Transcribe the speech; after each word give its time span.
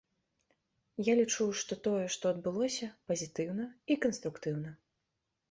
Я 1.07 1.13
лічу, 1.19 1.45
што 1.63 1.77
тое, 1.89 2.05
што 2.15 2.25
адбылося, 2.33 2.91
пазітыўна 3.13 3.69
і 3.91 4.01
канструктыўна. 4.09 4.75